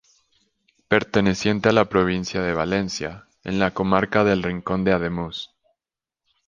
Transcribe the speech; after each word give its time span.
Perteneciente 0.87 1.69
a 1.69 1.73
la 1.73 1.85
provincia 1.85 2.41
de 2.41 2.55
Valencia, 2.55 3.27
en 3.43 3.59
la 3.59 3.71
comarca 3.75 4.23
del 4.23 4.41
Rincón 4.41 4.83
de 4.83 4.93
Ademuz. 4.93 5.51